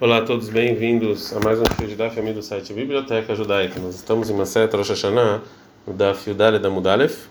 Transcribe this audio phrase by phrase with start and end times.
[0.00, 3.78] Olá a todos, bem-vindos a mais um show de Daf do site Biblioteca Judaica.
[3.78, 5.42] Nós estamos em Maset Rosh Hashanah,
[5.86, 7.26] no Daf Yudale da Mudalef,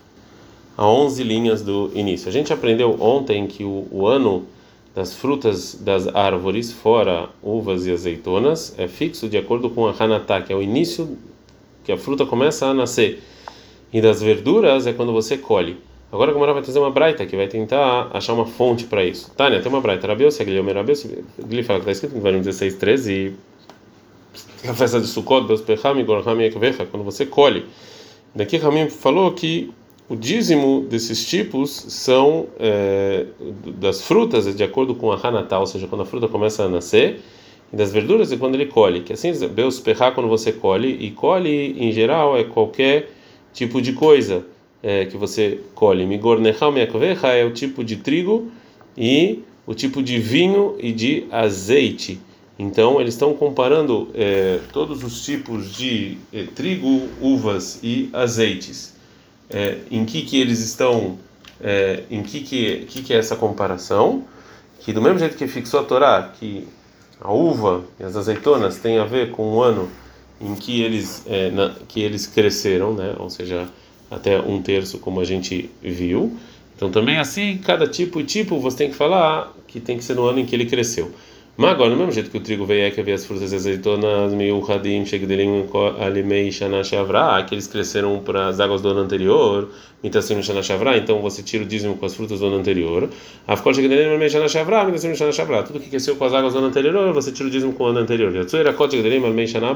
[0.76, 2.28] a 11 linhas do início.
[2.28, 4.46] A gente aprendeu ontem que o, o ano
[4.94, 10.40] das frutas das árvores, fora uvas e azeitonas, é fixo de acordo com a Hanatá,
[10.40, 11.18] que é o início
[11.82, 13.20] que a fruta começa a nascer.
[13.92, 15.76] E das verduras é quando você colhe.
[16.12, 19.30] Agora a Gamara vai trazer uma braita que vai tentar achar uma fonte para isso.
[19.36, 20.08] Tânia, tem uma braita.
[20.08, 23.36] Rabiose, Guilherme Rabiose, Guilherme fala que está escrito em Varim 16, 13,
[24.68, 27.64] a festa de Sukkot, Deus Pechami, Gorhami Ekvecha, quando você colhe.
[28.34, 29.72] Daqui Ramim falou que
[30.08, 33.26] o dízimo desses tipos são é,
[33.78, 37.20] das frutas, de acordo com a Hanatá, ou seja, quando a fruta começa a nascer,
[37.72, 39.02] e das verduras é quando ele colhe.
[39.02, 43.10] Que assim, Deus Pechá quando você colhe, e colhe em geral é qualquer
[43.52, 44.44] tipo de coisa
[44.82, 46.06] é, que você colhe.
[46.06, 48.50] Migornechal meakvecha é o tipo de trigo
[48.96, 52.20] e o tipo de vinho e de azeite.
[52.58, 58.94] Então eles estão comparando é, todos os tipos de é, trigo, uvas e azeites.
[59.48, 61.18] É, em que que eles estão?
[61.60, 64.24] É, em que que, que que é essa comparação?
[64.80, 66.66] Que do mesmo jeito que fixou a Torá, que
[67.20, 69.90] a uva e as azeitonas têm a ver com o ano
[70.40, 73.14] em que eles é, na, que eles cresceram, né?
[73.18, 73.68] Ou seja,
[74.10, 76.36] até um terço, como a gente viu.
[76.76, 80.14] Então também assim, cada tipo e tipo você tem que falar que tem que ser
[80.14, 81.12] no ano em que ele cresceu.
[81.56, 83.54] Mas agora, do mesmo jeito que o trigo veio é que havia as frutas e
[83.54, 85.66] azeitonas, meio radim, chegdelim,
[85.98, 86.80] alimei, shana
[87.46, 89.68] que eles cresceram para as águas do ano anterior,
[90.02, 90.62] mitassim, shana
[90.96, 93.10] então você tira o dízimo com as frutas do ano anterior.
[93.46, 96.68] Afkol chegdelim, alimei, shana shavra, mitassim, shana tudo que cresceu com as águas do ano
[96.68, 98.34] anterior, você tira o dízimo com o ano anterior.
[98.34, 99.74] Yatsuera, kot chegdelim, alimei, shana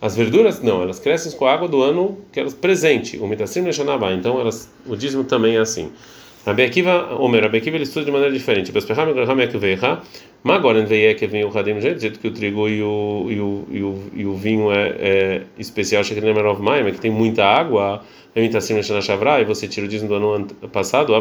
[0.00, 3.60] as verduras, não, elas crescem com a água do ano que elas presente, o mitassim
[3.60, 4.12] leshanabá.
[4.12, 5.92] Então, elas, o dízimo também é assim.
[6.44, 8.72] Rabi Akiva, Omer, Rabi Akiva ele estuda de maneira diferente.
[10.42, 13.66] Mas agora, que vem o radim do jeito que o trigo e o, e o,
[13.70, 18.02] e o, e o vinho é, é especial, é que tem muita água,
[18.34, 21.12] e você tira o dízimo do ano passado,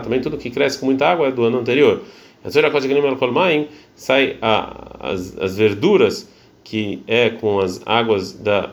[0.00, 2.02] também tudo que cresce com muita água é do ano anterior.
[3.96, 6.30] Sai as, as verduras
[6.62, 8.72] que é com as águas da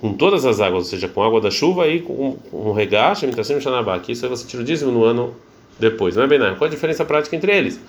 [0.00, 3.24] com todas as águas, ou seja, com água da chuva e com, com o regacho,
[3.24, 5.34] imitação xanabá, que isso aí você tira o dízimo no ano
[5.78, 6.16] depois.
[6.16, 6.54] Não é bem nada.
[6.56, 7.80] Qual a diferença prática entre eles?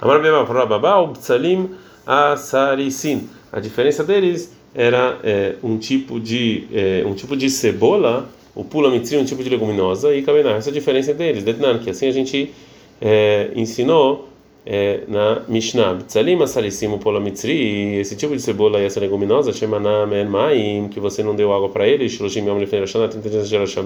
[0.00, 0.20] Amar
[0.66, 1.70] babá, o tsalim,
[2.04, 8.90] a diferença deles era é, um tipo de é, um tipo de cebola, o pula
[8.90, 10.52] mitri, um tipo de leguminosa e cabená.
[10.52, 11.44] Essa é a diferença deles.
[11.44, 12.52] Detnan, que assim a gente
[13.00, 14.31] é, ensinou
[14.64, 15.98] é, na Mishnah.
[16.06, 21.00] Tzalim asalicimo pola mitzri, esse tipo de cebola e essa leguminosa, chama na maim, que
[21.00, 23.76] você não deu água para ele, shloshim yom lefnei Rosh 30 dias de Rosh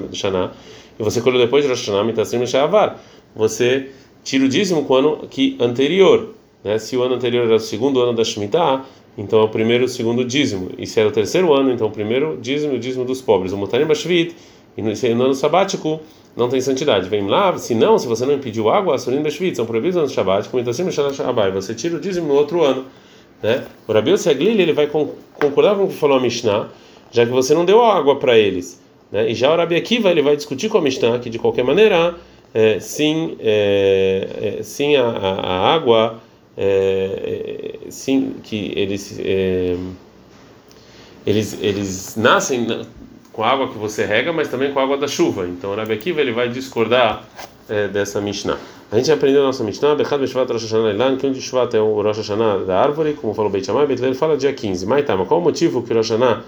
[0.99, 3.03] e você colheu depois de Rosh Hashanah, mitassim she'avar.
[3.35, 3.91] Você
[4.25, 6.35] tira o dízimo com o ano que anterior,
[6.65, 6.79] né?
[6.79, 8.85] Se o ano anterior era o segundo ano da Shemitah,
[9.17, 10.71] então é o primeiro e o segundo dízimo.
[10.77, 13.53] E se era o terceiro ano, então o primeiro dízimo e o dízimo dos pobres.
[13.53, 14.35] O Mutarim Bashvit,
[14.77, 16.01] e no ano sabático,
[16.37, 17.09] não tem santidade.
[17.09, 20.09] Vem lá, se não, se você não impediu água, a Surim Beshvit, são proibidos no
[20.09, 22.85] Shabbat, como sendo Shabbat, você tira o dízimo no outro ano.
[23.43, 23.65] Né?
[23.89, 26.69] O Rabi Seglili, ele vai concordar com o que falou a Mishnah,
[27.11, 28.81] já que você não deu água para eles.
[29.11, 29.31] Né?
[29.31, 32.15] E já o Rabi Akiva, ele vai discutir com a Mishnah que, de qualquer maneira,
[32.53, 36.21] é, sim, é, é, sim a, a, a água,
[36.57, 39.77] é, é, sim, que eles, é,
[41.27, 42.87] eles, eles nascem
[43.37, 45.47] com a água que você rega, mas também com a água da chuva.
[45.47, 47.23] Então, o Rabi Akiva ele vai discordar
[47.69, 48.57] é, dessa Mishnah.
[48.91, 51.75] A gente aprendeu a nossa Mishnah, Bechad Beshvat Rosh Hashanah Ilan, que um de Shvat
[51.75, 54.87] é o Rosh Hashanah da árvore, como falou Beit Shammai, Beit fala dia 15.
[54.87, 56.45] Mas tá, mas qual o motivo que o Rosh Hashanah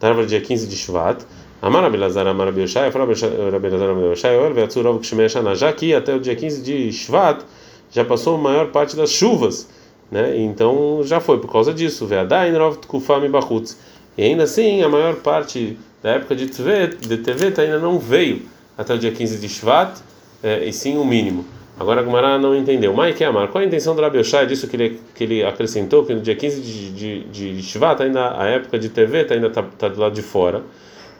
[0.00, 1.22] da árvore é dia 15 de Shvat?
[1.60, 5.94] Amar Abelazar, Amar Abelashai, fala Abelazar, Amar Abelashai, Ol Veatzur que Kshemei Hashanah, já que
[5.94, 7.44] até o dia 15 de Shvat
[7.92, 9.68] já passou a maior parte das chuvas,
[10.10, 10.36] né?
[10.38, 12.04] Então já foi por causa disso.
[12.04, 13.78] Veadain Rov Tkufam Bachutz.
[14.18, 18.42] E ainda assim, a maior parte da época de Tevet, de Tevet ainda não veio
[18.76, 19.98] até o dia 15 de Shvat,
[20.42, 21.44] é, e sim o mínimo.
[21.78, 22.92] Agora a Gumara não entendeu.
[22.92, 23.48] Mas que amar?
[23.48, 26.34] Qual a intenção do Rabi Oshai disso que ele, que ele acrescentou que no dia
[26.34, 30.14] 15 de, de, de Shvat, ainda a época de Tevet ainda está tá do lado
[30.14, 30.62] de fora?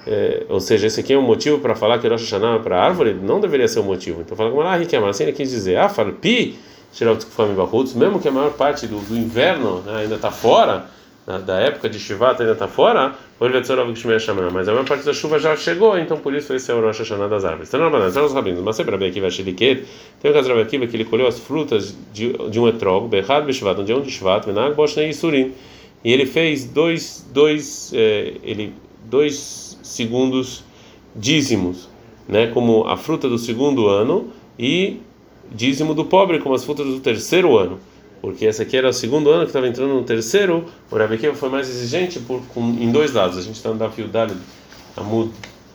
[0.06, 2.82] É, ou seja, esse aqui é um motivo para falar que Rosh Hashanah é para
[2.82, 3.14] árvore?
[3.14, 4.20] Não deveria ser um motivo.
[4.20, 5.10] Então fala Gumara, ah, que amar?
[5.10, 6.58] Assim ele quis dizer, ah, fala, pi,
[7.94, 10.86] mesmo que a maior parte do, do inverno né, ainda está fora
[11.26, 15.96] da época de Shivat ainda está fora, mas a maior parte da chuva já chegou,
[15.96, 17.68] então por isso esse é o Rosh Hashanah das árvores.
[17.68, 19.84] Então, não, não, os rabinos, mas sempre aqui vai Shiliket,
[20.20, 23.44] tem um caso de Akiva que ele colheu as frutas de, de um etrog, Behad
[23.44, 25.52] Beshvat, um dia um de Shvat, Menag Boshnei Isurim,
[26.04, 30.64] e ele fez dois, dois, eh, ele, dois segundos
[31.14, 31.88] dízimos,
[32.26, 35.00] né, como a fruta do segundo ano e
[35.52, 37.78] dízimo do pobre, como as frutas do terceiro ano.
[38.22, 41.34] Porque esse aqui era o segundo ano que estava entrando no terceiro, o Rabi Akiva
[41.34, 43.36] foi mais exigente por, com, em dois lados.
[43.36, 44.38] A gente está no Dafio Dalid
[44.96, 45.32] Amud,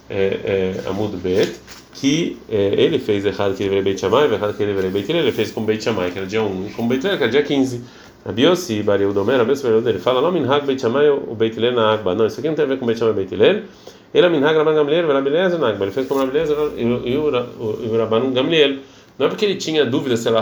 [0.10, 1.56] é, é, Bet,
[1.94, 5.12] que é, ele fez errado que ele veio Beit Shammai, errado que ele veio Beit
[5.12, 7.44] ele fez com Beit Shammai, que era dia 1, e com Beit que era dia
[7.44, 7.82] 15.
[8.26, 11.94] Rabi Yossi, Bariu Domer, Rabi Yossi, dele fala, não minhag Beit Shammai, o Beit na
[11.94, 12.16] Agba.
[12.16, 13.64] Não, isso aqui não tem a ver com Beit Shammai Beit Hillel.
[14.14, 15.84] Ele é minhag Rabban Gamliel, Rabi Eliezer na Agba.
[15.84, 18.78] Ele fez com Rabi Eliezer e o Rabban Gamliel.
[19.20, 20.42] Não é porque ele tinha dúvida se ela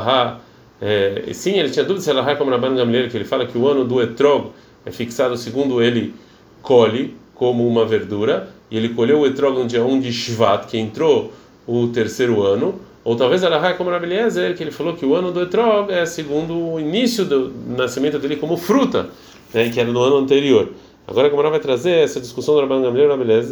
[0.81, 3.57] é, sim, ele tinha dúvida se ela é como Rabban Gamliel, que ele fala que
[3.57, 4.51] o ano do etrog
[4.86, 6.13] é fixado segundo ele
[6.62, 10.77] colhe como uma verdura, e ele colheu o etrog no dia 1 de Shvat, que
[10.77, 11.31] entrou
[11.68, 15.31] o terceiro ano, ou talvez ela é como Eliezer, que ele falou que o ano
[15.31, 19.10] do etrog é segundo o início do nascimento dele como fruta,
[19.54, 20.69] né, que era no ano anterior.
[21.07, 23.12] Agora a Gamara vai trazer essa discussão do Rabban Gamliel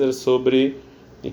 [0.09, 0.75] e sobre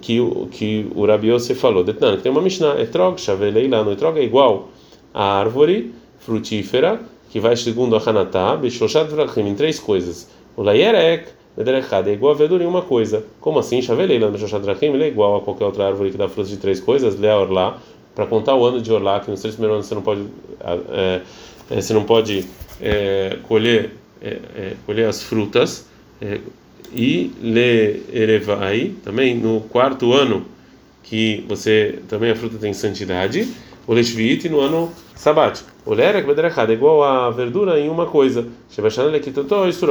[0.03, 0.19] que
[0.51, 1.83] que o Rabi Yosef falou.
[1.83, 4.69] Detnan, que tem uma Mishnah, etrog, chavelei lá no etrog é igual
[5.13, 9.09] a árvore frutífera que vai segundo a Hanatá, Beshoshat
[9.39, 10.29] em três coisas.
[10.57, 13.25] O Layerek, Bederechad, é igual a verdura em uma coisa.
[13.41, 13.81] Como assim?
[13.81, 16.81] Chaveleila, Beshoshat Vrachim, ele é igual a qualquer outra árvore que dá frutos de três
[16.81, 17.79] coisas, Lea Orlá,
[18.15, 20.27] para contar o ano de Orlá, que nos três primeiros anos você não pode,
[20.91, 21.21] é,
[21.71, 22.45] é, você não pode
[22.81, 23.91] é, colher,
[24.21, 25.89] é, é, colher as frutas.
[26.93, 30.45] E Le Erevai, também no quarto ano,
[31.05, 33.49] que você também a fruta tem santidade
[33.91, 35.69] o Leshvit no ano sabático.
[35.85, 38.47] O Lerek Bederechad é igual a verdura em uma coisa.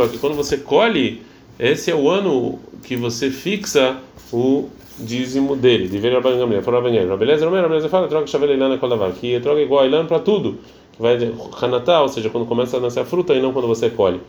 [0.08, 1.22] Que quando você colhe,
[1.60, 3.98] esse é o ano que você fixa
[4.32, 5.90] o dízimo dele.
[5.90, 7.18] De ver a Bangamia, fora a.
[7.18, 10.20] Beleza, Romero, beleza, fala, troca chave leilana com a que troca igual a ilana para
[10.20, 10.60] tudo.
[10.94, 11.18] Que vai
[11.62, 14.22] Hanatá, ou seja, quando começa a nascer a fruta e não quando você colhe.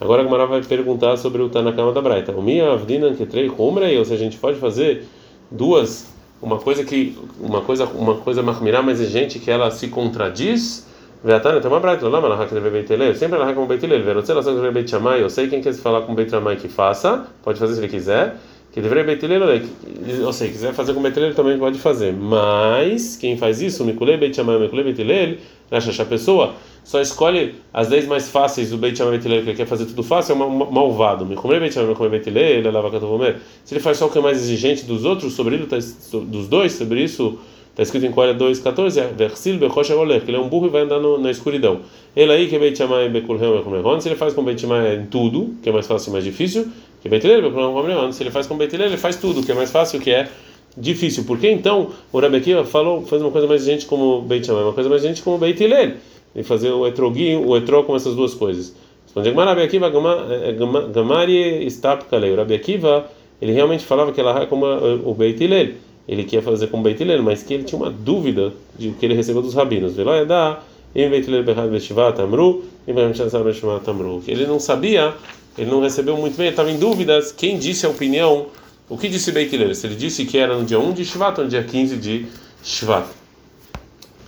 [0.00, 2.30] Agora a Gamara vai perguntar sobre o Tanakama da Braita.
[2.30, 3.48] O Mia Avdina que trei
[3.98, 5.02] ou seja, a gente pode fazer
[5.50, 10.86] duas uma coisa que uma coisa uma coisa marmirá mais exigente que ela se contradiz
[11.24, 14.60] Veatana tem uma lá, mas ela beit ele, sempre ela com beit ele, verotela sangue
[14.60, 17.74] de beit chamai, eu sei quem quer falar com beit chamai que faça, pode fazer
[17.74, 18.36] se ele quiser,
[18.70, 19.68] que deveria beit ele,
[20.06, 24.16] eu sei, quiser fazer com beit ele também pode fazer, mas quem faz isso, mikulei
[24.16, 25.40] beit chamai, mikulei beit ele,
[25.70, 26.54] acha a pessoa
[26.86, 30.34] só escolhe as 10 mais fáceis do Beit Shammai que ele quer fazer tudo fácil,
[30.34, 31.26] é um malvado.
[33.64, 36.46] Se ele faz só o que é mais exigente dos outros, sobre ele, tá dos
[36.46, 37.40] dois, sobre isso,
[37.70, 40.82] está escrito em Coelho 2,14, é Versil Bechosh que ele é um burro e vai
[40.82, 41.80] andar no, na escuridão.
[42.14, 45.06] Ele aí que é Beit Shammai Bekulhem Bekulhem se ele faz com Beit Shammai em
[45.06, 46.68] tudo, que é mais fácil e mais difícil,
[47.02, 49.56] que Beit Hillel Bekulhem se ele faz com Beit Hillel, ele faz tudo, que é
[49.56, 50.28] mais fácil, que é
[50.76, 51.24] difícil.
[51.24, 54.88] Porque então o Akiva falou, faz uma coisa mais exigente como Beit Shammai, uma coisa
[54.88, 55.60] mais exigente como Beit
[56.36, 58.74] e fazer o etroguinho, o etrog com essas duas coisas.
[59.04, 59.90] Responde Gemara, Rabi Akiva,
[60.30, 60.54] eh,
[60.92, 62.32] Gamari Stapkalei.
[62.32, 63.06] O Rabi Akiva,
[63.40, 65.70] ele realmente falava que ela é como o Beit Hillel.
[66.06, 69.14] Ele queria fazer como Beit Hillel, mas que ele tinha uma dúvida de que ele
[69.14, 69.98] recebeu dos rabinos.
[69.98, 70.10] Ele
[74.46, 75.14] não sabia,
[75.56, 78.46] ele não recebeu muito bem, ele estava em dúvidas quem disse a opinião,
[78.88, 79.74] o que disse Beit Hillel.
[79.74, 82.26] Se ele disse que era no dia 1 de Shvat ou no dia 15 de
[82.62, 83.06] Shvat.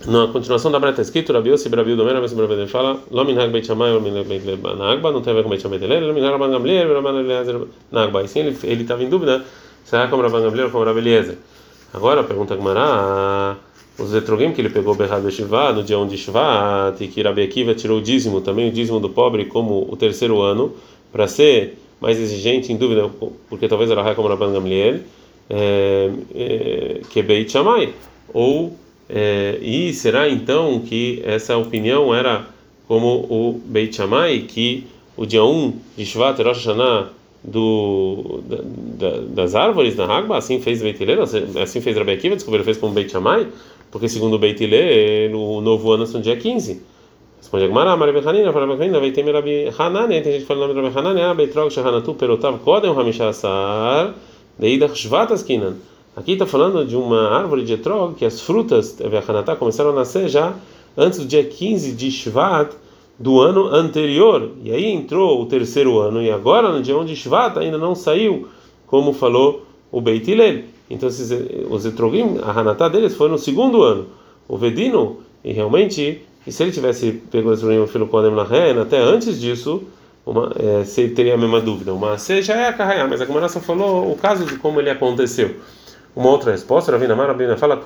[0.07, 3.65] Na continuação da breta escrito, Rabi Yossi, Rabi Domena, Rabi Rabi fala, Lo minhag beit
[3.65, 6.31] Shammai, Lo minhag beit Nagba, não tem a ver com beit Shammai dele, Lo minhag
[6.31, 7.61] Rabban Gamliel, Rabban Eliezer
[7.91, 8.23] Nagba.
[8.23, 9.43] E sim, ele estava em dúvida,
[9.83, 11.37] será como Rabban Gamliel ou como Rabbi Eliezer.
[11.93, 13.57] Agora pergunta Gmará,
[13.97, 17.43] os etrogim que ele pegou Berrad Beshivá, no dia 1 de Shvat, e que Rabi
[17.43, 20.73] Akiva tirou o dízimo, também o dízimo do pobre, como o terceiro ano,
[21.11, 23.09] para ser mais exigente, em dúvida,
[23.49, 25.01] porque talvez era como Rabban Gamliel,
[25.49, 27.93] é, é, que Beit Shammai,
[28.33, 28.77] ou
[29.09, 32.45] é, e será então que essa opinião era
[32.87, 34.85] como o Beit Shammai, que
[35.17, 37.09] o dia 1 de Shvat, Rosh Hashanah,
[37.43, 42.35] do, da, da, das árvores na Hagba, assim fez Beit Hillel, assim fez Rabbi Akiva,
[42.35, 43.47] ele fez como Beit Shammai,
[43.89, 46.81] porque segundo o Beit Hillel, o novo ano são dia 15.
[47.39, 50.67] Responde Agmará, Mari Bechanina, fala Bechanina, vai ter Rabi Hanani, tem gente que fala o
[50.67, 54.13] nome de Rabi Hanani, ah, Beitrog Shahanatu Perotav Kodem Hamishasar,
[54.59, 55.77] Deidach Shvat Askinan.
[56.19, 58.97] Aqui está falando de uma árvore de etrog que as frutas
[59.55, 60.53] começaram a nascer já
[60.97, 62.73] antes do dia 15 de Shvat
[63.17, 64.51] do ano anterior.
[64.61, 67.95] E aí entrou o terceiro ano e agora no dia 1 de Shvat ainda não
[67.95, 68.49] saiu,
[68.85, 70.63] como falou o Beit Hillel.
[70.89, 71.31] Então esses,
[71.69, 74.07] os etrogim, a Hanatá deles foi no segundo ano.
[74.45, 78.99] O Vedino, e realmente, e se ele tivesse pego o etrogim filho Kodem Lahen, até
[78.99, 79.83] antes disso,
[80.25, 81.93] uma, é, se teria a mesma dúvida.
[81.93, 84.89] Uma seja é a Kahayá, mas a Gemara só falou o caso de como ele
[84.89, 85.55] aconteceu.
[86.19, 87.81] Uma outra resposta, Ravina Mar, Ravina fala,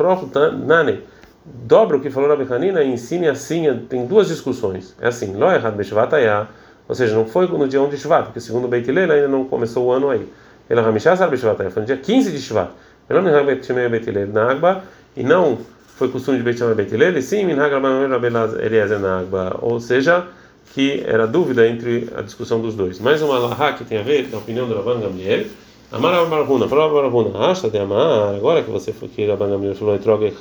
[0.66, 1.02] Nane,
[1.46, 4.96] dobra o que falou Rabi Hanina e ensine assim, tem duas discussões.
[5.00, 6.48] É assim, Lo errado Beshvatayá,
[6.90, 9.46] ou seja, não foi no dia 1 de Shvat, porque segundo Beit Hillel ainda não
[9.46, 10.28] começou o ano aí.
[10.68, 12.72] Ele Ramishá Sar Beshvatayá, foi no dia 15 de Shvat.
[13.08, 14.82] Na Agba,
[15.16, 15.60] e não
[15.96, 20.26] foi costume de Beit Shammai Beit Hillel, sim, Eliezer Nagba, ou seja,
[20.74, 23.00] que era dúvida entre a discussão dos dois.
[23.00, 25.46] Mais uma lahá que tem a ver com a opinião do Rabban Gamliel.
[25.94, 29.94] Amar Barhuna, falou Barhuna, acha de amar, agora que você foi que Rabban Gamliel falou,
[29.94, 30.34] etrog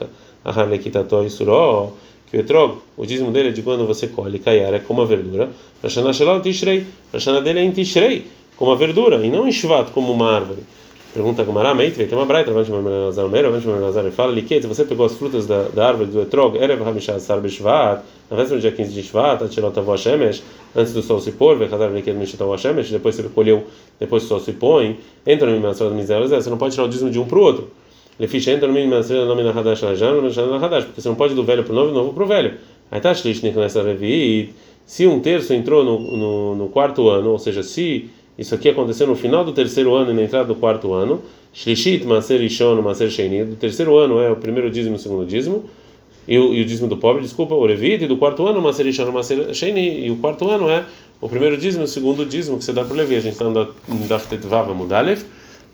[0.43, 1.93] ahalekitato isuró,
[2.31, 5.05] que o etrog, o dízimo dele é de quando você colhe, caiar, é como a
[5.05, 5.51] verdura.
[5.83, 9.91] Rashana Shalal Tishrei, Rashana dele é em Tishrei, como a verdura, e não em Shvat,
[9.91, 10.63] como uma árvore.
[11.13, 15.05] Pergunta Gumara Meitre, tem uma braita, Avante Mamazar Mero, Avante Mamazar, fala, Liquete, você pegou
[15.05, 18.73] as frutas da, da árvore do etrog, Erev Hamishah Sar Beshvat, na véspera do dia
[18.73, 20.43] 15 de Shvat, Atirot Avó Shemesh,
[20.75, 23.65] antes do sol se pôr, Vechazar Liquete Mishat Avó Shemesh, depois você colheu,
[24.01, 26.89] depois o sol se põe, entra no Mimassor das Misérias, você não pode tirar o
[26.89, 27.71] dízimo de um para o outro.
[28.19, 31.11] Ele ficha, entra no Mimassor nome na Hadash Lajan, no Mimassor na Hadash, porque você
[31.11, 32.55] não pode do velho para o novo e novo para o velho.
[32.91, 34.55] Aí tá Shlishnik nessa Revi,
[34.87, 38.11] se um terço entrou no, no, no quarto ano, ou seja, se
[38.43, 41.23] isso aqui aconteceu no final do terceiro ano e na entrada do quarto ano,
[41.55, 43.45] Shlishit, Maser Ishon, Maser Sheini.
[43.45, 45.65] Do terceiro ano é o primeiro dízimo e o segundo dízimo.
[46.27, 48.05] E o, e o dízimo do pobre, desculpa, o Levite.
[48.05, 50.07] E do quarto ano, Maser Ishon, Maser Sheini.
[50.07, 50.85] E o quarto ano é
[51.21, 53.17] o primeiro dízimo e o segundo dízimo que você dá para o Levi.
[53.17, 53.67] A gente está no
[54.09, 55.23] Daftet Vava Mudalev.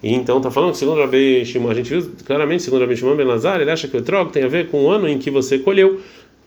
[0.02, 3.16] E então está falando que segundo Rabi Shimon, a gente viu claramente, segundo Rabi Shimon
[3.16, 5.30] Ben Lazar, ele acha que o etrog tem a ver com o ano em que
[5.30, 6.00] você colheu.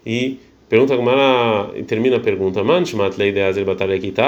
[0.06, 0.40] E
[0.72, 4.24] pergunta como ela termina a pergunta, Man, Shmat Lei de Azer Batalekita,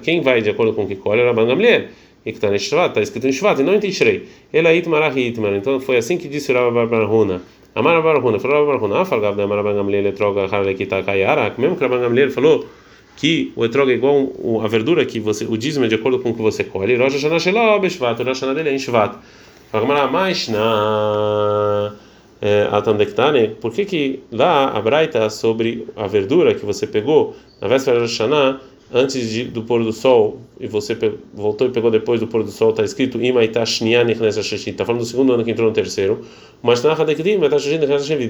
[0.00, 1.22] quem vai de acordo com o que colhe?
[1.22, 1.86] É Rabban Gamliel
[2.24, 4.28] e que está em Shvat, está escrito em Shvat, e não em Tishrei.
[4.52, 5.54] Ele é Itmarach Itmar.
[5.54, 7.42] Então foi assim que disse o Rabba Barbaruna.
[7.74, 11.82] Amar Barbaruna, falou Rabba Barbaruna, ah, falgava da Amar Gamliel etroga harlekita kayara, mesmo que
[11.82, 12.64] Rabba Gamliel falou
[13.16, 14.30] que o etroga é igual
[14.64, 16.94] a verdura que você, o dízimo é de acordo com o que você colhe.
[16.94, 19.16] Rosh Hashanah Shelah Beshvat, o Rosh Hashanah dele é em Shvat.
[19.72, 20.48] Fala mais
[22.72, 27.98] Atamdektane, por que que lá a Braita sobre a verdura que você pegou na véspera
[27.98, 28.60] de Hashanah
[28.92, 32.42] antes de, do pôr do sol e você pe, voltou e pegou depois do pôr
[32.42, 36.20] do sol, está escrito Está falando do segundo ano que entrou no terceiro.
[36.62, 36.84] Mas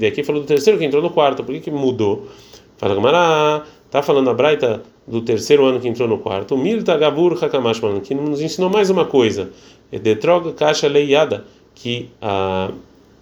[0.08, 1.42] aqui falou do terceiro que entrou no quarto.
[1.42, 2.28] Por que, que mudou?
[2.76, 6.56] Fala Gamara, está falando a Braita do terceiro ano que entrou no quarto.
[6.56, 9.50] Milta Gabur Hakamashman, que nos ensinou mais uma coisa.
[9.90, 12.70] Detrog Kasha Leiada, que a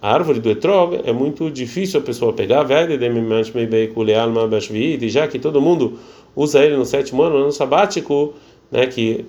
[0.01, 2.65] a árvore do etrog é muito difícil a pessoa pegar,
[5.01, 5.99] e já que todo mundo
[6.35, 8.33] usa ele no sétimo ano, no sabático,
[8.71, 9.25] né, que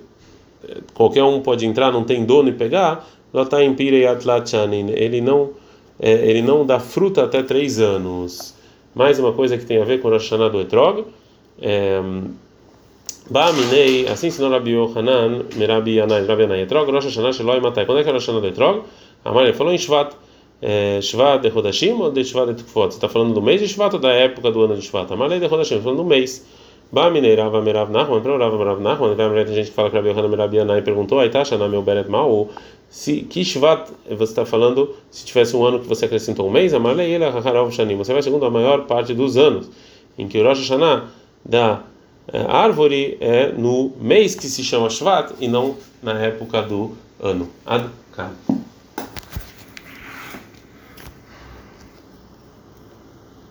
[0.67, 3.07] eh, qualquer um pode entrar, não tem dono e pegar,
[4.95, 5.51] ele não
[5.99, 8.55] é, ele não dá fruta até três anos.
[8.95, 11.05] Mais uma coisa que tem a ver com o Hashanah do Etrog.
[11.61, 12.01] É,
[13.29, 17.85] Ba'aminei, assim ensinou Rabi Yohanan, Merabi Yanai, Rabi Yanai, Etrog, Rosh Hashanah Sheloi Matai.
[17.85, 18.83] Quando é que é o Rosh Hashanah do Etrog?
[19.23, 20.13] Amar, ele falou em Shvat.
[21.01, 22.91] Shvat de Rodashim ou de Shvat de Tukfot?
[22.91, 25.11] Você está falando do mês de Shvat ou da época do ano de Shvat?
[25.11, 26.45] Amar, de Rodashim, falando do mês.
[26.91, 30.09] Ba mineirava merav nahman, para orava merav nahman, vai tem gente que fala que Rabi
[30.09, 32.49] Yohanan merav yanai perguntou, aí tá, na meu beret mal,
[32.87, 36.71] se que shvat você está falando, se tivesse um ano que você acrescentou um mês,
[36.71, 39.71] amalei ele harav shanim, você vai segundo a maior parte dos anos,
[40.19, 41.05] em que o Rosh Hashanah
[41.43, 41.81] da
[42.47, 47.49] árvore é no mês que se chama shvat e não na época do ano.
[47.65, 47.89] Ad